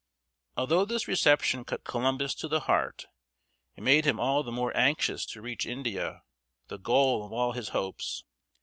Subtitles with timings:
[0.57, 3.05] Although this reception cut Columbus to the heart,
[3.75, 6.23] it made him all the more anxious to reach India,
[6.69, 8.23] the goal of all his hopes.